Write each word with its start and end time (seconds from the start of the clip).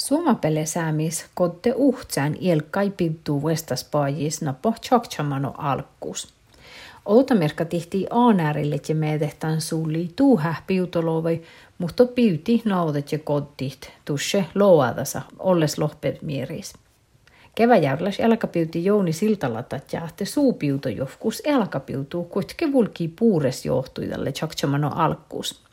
Suomapele 0.00 0.66
säämis 0.66 1.26
kotte 1.34 1.72
uhtsään 1.76 2.36
ilkkai 2.40 2.90
pittuu 2.90 3.44
vestaspaajis 3.44 4.42
napo 4.42 4.74
tjoktsamano 4.80 5.54
alkkus. 5.58 6.34
Outamerkka 7.06 7.64
tihti 7.64 8.06
aanäärille 8.10 8.80
ja 8.88 8.94
meetehtään 8.94 9.60
sulli 9.60 10.10
tuuhä 10.16 10.54
piutolovei, 10.66 11.42
mutta 11.78 12.06
piuti 12.06 12.62
naudet 12.64 13.12
ja 13.12 13.18
kottit 13.18 13.92
tusse 14.04 14.44
loadasa 14.54 15.22
olles 15.38 15.78
lohpet 15.78 16.22
mieris. 16.22 16.72
Keväjärläs 17.54 18.20
elkapiuti 18.20 18.84
Jouni 18.84 19.12
Siltalatat 19.12 19.92
ja 19.92 20.08
te 20.16 20.24
suupiuto 20.24 20.88
jofkus 20.88 21.42
elkapiutuu 21.44 22.24
kuitenkin 22.24 22.72
vulkii 22.72 23.08
puures 23.08 23.66
johtuidalle 23.66 24.32
tjoktsamano 24.32 24.90
alkkuus. 24.94 25.69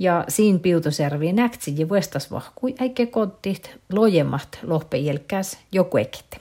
Ja 0.00 0.24
siinä 0.28 0.58
piutoservi 0.58 1.32
näktsi 1.32 1.74
ja 1.76 1.88
vuestas 1.88 2.30
vahkui 2.30 2.74
äike 2.80 3.06
kottit 3.06 3.70
lojemmat 3.92 4.58
lohpejälkäs 4.62 5.58
joku 5.72 5.96
ekitte. 5.96 6.36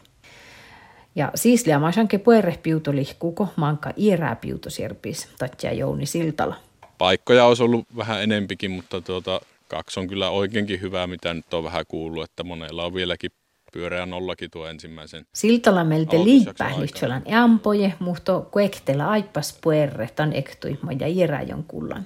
Ja 1.16 1.32
siis 1.36 1.66
liamasanke 1.66 2.18
puerre 2.18 2.60
piuto 2.64 2.96
lihkuuko 2.96 3.48
manka 3.56 3.94
iärää 3.98 4.36
piutosierpis 4.36 5.28
tatja 5.38 5.74
Jouni 5.74 6.06
Siltala. 6.06 6.56
Paikkoja 6.98 7.46
olisi 7.46 7.64
ollut 7.64 7.86
vähän 7.98 8.24
enempikin, 8.24 8.72
mutta 8.72 9.02
tuota, 9.02 9.42
kaksi 9.68 10.00
on 10.00 10.08
kyllä 10.08 10.30
oikeinkin 10.30 10.82
hyvää, 10.82 11.08
mitä 11.08 11.34
nyt 11.34 11.54
on 11.54 11.64
vähän 11.64 11.86
kuullut, 11.88 12.24
että 12.24 12.44
monella 12.44 12.86
on 12.86 12.94
vieläkin 12.94 13.32
pyöreä 13.74 14.06
nollakin 14.06 14.52
tuo 14.52 14.68
ensimmäisen. 14.68 15.26
Siltala 15.34 15.84
meiltä 15.84 16.24
liippää 16.24 16.80
lyhtsölän 16.80 17.24
ampoje, 17.44 17.94
mutta 18.00 18.42
kuektela 18.52 19.06
aipas 19.06 19.60
puerre 19.62 20.10
tan 20.16 20.34
ektui 20.34 20.78
ja 21.00 21.08
iärää 21.08 21.46
kullan 21.68 22.06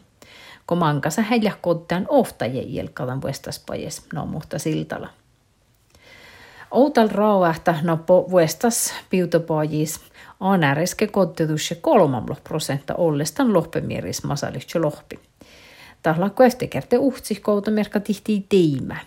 komankasa 0.65 1.21
heillä 1.21 1.51
kodtaan 1.61 2.05
oftaje 2.09 2.63
ilkalan 2.67 3.21
vuestaspajes 3.21 4.01
no 4.13 4.25
mutta 4.25 4.59
siltala. 4.59 5.09
Outal 6.71 7.09
rauahta 7.11 7.75
no 7.81 7.97
po 7.97 8.27
vuestas 8.31 8.93
piutopajis 9.09 9.99
on 10.39 10.63
ääreske 10.63 11.07
kottetusse 11.07 11.75
kolmamlo 11.75 12.35
prosenta 12.43 12.95
ollestan 12.95 13.53
lohpemieris 13.53 14.23
masalitsö 14.23 14.81
lohpi. 14.81 15.19
Tahla 16.03 16.29
koeste 16.29 16.67
kerte 16.67 16.97
uhtsi 16.97 17.35
koutomerkka 17.35 17.99
tihtii 17.99 18.45
tiimä. 18.49 18.97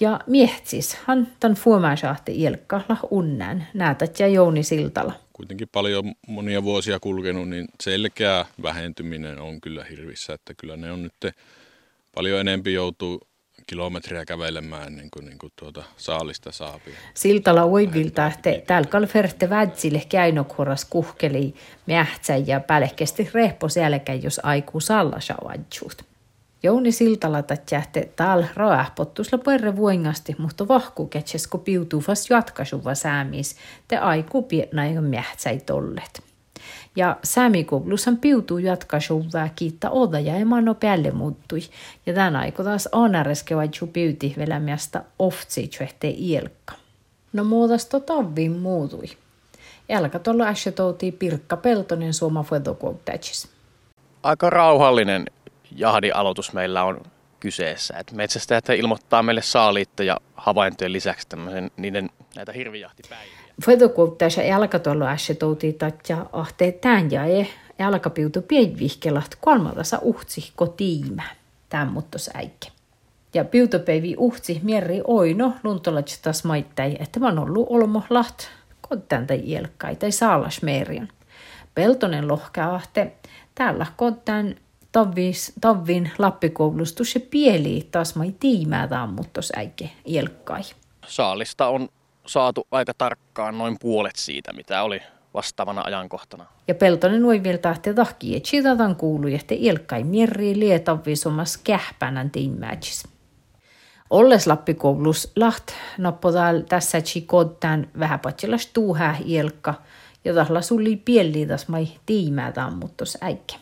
Ja 0.00 0.20
miehtis, 0.26 0.96
han 1.04 1.28
tan 1.40 1.54
fuomaisahte 1.54 2.32
ilkkalla 2.32 2.96
unnään, 3.10 3.66
näätät 3.74 4.20
ja 4.20 4.28
Jouni 4.28 4.62
Siltala 4.62 5.23
kuitenkin 5.34 5.68
paljon 5.72 6.14
monia 6.26 6.62
vuosia 6.62 7.00
kulkenut, 7.00 7.48
niin 7.48 7.68
selkeä 7.82 8.46
vähentyminen 8.62 9.38
on 9.38 9.60
kyllä 9.60 9.84
hirvissä, 9.84 10.32
että 10.32 10.54
kyllä 10.54 10.76
ne 10.76 10.92
on 10.92 11.02
nyt 11.02 11.34
paljon 12.14 12.40
enempi 12.40 12.72
joutuu 12.72 13.20
kilometriä 13.66 14.24
kävelemään 14.24 14.96
niin 14.96 15.10
kuin, 15.10 15.26
niin 15.26 15.38
kuin 15.38 15.52
tuota 15.56 15.82
saalista 15.96 16.52
saapia. 16.52 16.94
Siltala 17.14 17.62
oivilta, 17.64 18.26
että 18.26 18.50
täällä 18.66 18.88
kalferte 18.88 19.50
vädsille 19.50 20.02
käynokhoras 20.08 20.84
kuhkeli 20.84 21.54
mähtsä 21.86 22.36
ja 22.36 22.60
pälehkesti 22.60 23.30
rehpo 23.34 23.68
selkä, 23.68 24.14
jos 24.14 24.40
aikuu 24.42 24.80
sallasau 24.80 25.48
Jouni 26.64 26.92
Siltala 26.92 27.42
tähte 27.42 28.08
tal 28.16 28.44
raahpottusla 28.54 29.38
perre 29.38 29.76
vuingasti, 29.76 30.36
mutta 30.38 30.68
vahku 30.68 31.06
ketsesko 31.06 31.58
piutuvas 31.58 32.30
jatkasuva 32.30 32.94
säämis, 32.94 33.56
te 33.88 33.96
aiku 33.96 34.42
pietnaion 34.42 35.04
mähtsäi 35.04 35.60
tollet. 35.60 36.22
Ja 36.96 37.16
säämikoblussan 37.22 38.16
piutuu 38.16 38.58
jatkasuvaa 38.58 39.48
kiittää 39.56 39.90
oda 39.90 40.20
ja 40.20 40.36
emano 40.36 40.74
päälle 40.74 41.10
muuttui, 41.10 41.60
ja 42.06 42.14
tämän 42.14 42.36
aiku 42.36 42.64
taas 42.64 42.88
anareske 42.92 43.56
vaitsu 43.56 43.86
piuti 43.86 44.34
velämästä 44.38 45.04
oftsi 45.18 45.70
ielkka. 46.04 46.74
No 47.32 47.44
muodosta 47.44 48.00
tavviin 48.00 48.52
muutui. 48.52 49.06
Jalka 49.88 50.18
tuolla 50.18 50.46
äsjetoutii 50.46 51.12
Pirkka 51.12 51.56
Peltonen 51.56 52.14
Suoma. 52.14 52.44
Aika 54.22 54.50
rauhallinen 54.50 55.26
jahdin 55.74 56.16
aloitus 56.16 56.52
meillä 56.52 56.84
on 56.84 57.00
kyseessä. 57.40 57.94
Et 57.98 58.12
metsästäjät 58.12 58.68
ilmoittaa 58.68 59.22
meille 59.22 59.42
saaliitta 59.42 60.02
ja 60.02 60.16
havaintojen 60.34 60.92
lisäksi 60.92 61.26
niiden 61.76 62.10
näitä 62.36 62.52
hirvijahtipäiviä. 62.52 63.32
Födokouttajassa 63.64 64.42
jalkatuolla 64.42 65.10
ässetouti 65.10 65.78
ja 66.08 66.26
ahte 66.32 66.72
tämän 66.72 67.10
ja 67.10 67.24
e 67.24 67.46
jalkapiutu 67.78 68.42
pienvihkelat 68.42 69.38
kolmallasa 69.40 69.98
uhtsi 70.02 70.52
kotiimä. 70.56 71.22
Tämän 71.68 71.92
muttos 71.92 72.30
äikke. 72.34 72.68
Ja 73.34 73.44
piutopeivi 73.44 74.14
uhtsi 74.18 74.60
mierri 74.62 75.00
oino 75.04 75.52
luntolats 75.62 76.44
maittai, 76.44 76.96
että 77.00 77.20
on 77.22 77.38
ollut 77.38 77.66
olmo 77.70 78.02
laht 78.10 78.38
kottan 78.88 79.26
tai 79.26 79.40
jelkkai 79.44 79.96
tai 79.96 80.12
saalasmerion. 80.12 81.08
Peltonen 81.74 82.28
lohkaa 82.28 82.74
ahte, 82.74 83.12
täällä 83.54 83.86
kottan 83.96 84.54
tavvis, 84.94 85.52
tavvin 85.60 86.10
lappikoulustus 86.18 87.14
ja 87.14 87.20
pieli 87.30 87.88
taas 87.90 88.16
mai 88.16 88.34
tiimää 88.40 88.88
tammuttos 88.88 89.52
äike 89.56 89.90
jelkkai. 90.06 90.62
Saalista 91.06 91.68
on 91.68 91.88
saatu 92.26 92.66
aika 92.70 92.92
tarkkaan 92.98 93.58
noin 93.58 93.76
puolet 93.80 94.16
siitä, 94.16 94.52
mitä 94.52 94.82
oli 94.82 95.00
vastaavana 95.34 95.82
ajankohtana. 95.84 96.46
Ja 96.68 96.74
Peltonen 96.74 97.22
nuoi 97.22 97.42
vielä 97.42 97.58
tahti 97.58 97.94
tahki, 97.94 98.36
että 98.36 98.48
siitä 98.48 98.76
kuulu, 98.98 99.28
että 99.28 99.54
ilkkai 99.58 100.04
mierri 100.04 100.58
lietavvis 100.58 101.26
omas 101.26 101.56
kähpänän 101.56 102.30
tiimätsis. 102.30 103.08
Olles 104.10 104.46
lappikoulus 104.46 105.32
laht 105.36 105.68
nappotal 105.98 106.60
tässä 106.60 106.98
kodtaan 107.26 107.86
vähän 107.98 108.20
patselas 108.20 108.66
tuuhää 108.66 109.16
ilkka, 109.24 109.74
ja 110.24 110.34
tahla 110.34 110.62
sulli 110.62 110.96
pieliitas 110.96 111.68
mai 111.68 111.88
tiimää 112.06 112.52
tammuttos 112.52 113.18
äike. 113.20 113.54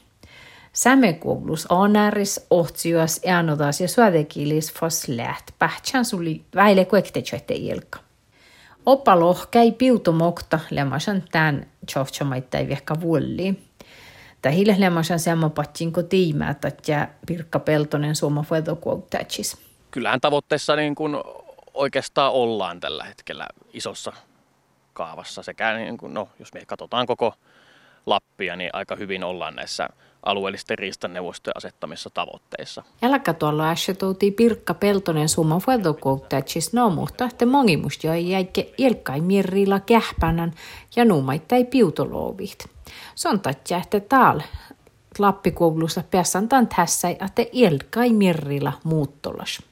Sämekuoblus 0.72 1.66
anäris 1.68 2.46
ohtsioas 2.50 3.20
eanodas 3.22 3.80
ja 3.80 3.88
suadekilis 3.88 4.72
fos 4.72 5.08
läht 5.08 5.46
pähtsän 5.58 6.04
suli 6.04 6.44
väile 6.54 6.84
kuektechoitte 6.84 7.54
ilka. 7.54 7.98
Oppa 8.86 9.20
lohkäi 9.20 9.72
piutomokta 9.72 10.60
lemasan 10.70 11.22
tän 11.32 11.66
tjohtsomaittai 11.92 12.68
vihka 12.68 13.00
vuolli. 13.00 13.58
Tähille 14.42 14.74
lemasan 14.78 15.18
sama 15.18 15.50
patsinko 15.50 16.02
tiimää, 16.02 16.54
ja 16.86 17.08
Pirkka 17.26 17.58
Peltonen 17.58 18.16
suoma 18.16 18.42
fuedokuouttajis. 18.42 19.56
Kyllähän 19.90 20.20
tavoitteessa 20.20 20.76
niin 20.76 20.94
kuin 20.94 21.16
oikeastaan 21.74 22.32
ollaan 22.32 22.80
tällä 22.80 23.04
hetkellä 23.04 23.46
isossa 23.72 24.12
kaavassa 24.92 25.42
sekä 25.42 25.74
niin 25.74 25.98
kuin, 25.98 26.14
no, 26.14 26.28
jos 26.38 26.54
me 26.54 26.64
katsotaan 26.66 27.06
koko 27.06 27.34
Lappia, 28.06 28.56
niin 28.56 28.70
aika 28.72 28.96
hyvin 28.96 29.24
ollaan 29.24 29.56
näissä 29.56 29.88
alueellisten 30.22 30.78
riistaneuvostojen 30.78 31.56
asettamissa 31.56 32.10
tavoitteissa. 32.10 32.82
Älkä 33.02 33.32
tuolla 33.32 33.70
äsjetouti 33.70 34.30
Pirkka 34.30 34.74
Peltonen 34.74 35.28
summa 35.28 35.60
fueltokouttajis 35.60 36.72
no 36.72 36.90
mutta 36.90 37.24
että 37.24 37.46
mongimusta 37.46 38.06
jo 38.06 38.14
jäikke 38.14 38.72
ilkai 38.78 39.20
mirrilla 39.20 39.80
kähpänän 39.80 40.52
ja 40.96 41.04
nuumaittai 41.04 41.64
piutoloovit. 41.64 42.70
Se 43.14 43.28
on 43.28 43.40
tatja, 43.40 43.78
että 43.78 44.00
täällä 44.00 44.44
Lappikoulussa 45.18 46.02
päässään 46.10 46.48
tässä, 46.76 47.08
että 47.08 47.44
ilkai 47.52 48.12
mirrilla 48.12 48.72
muuttolas. 48.84 49.71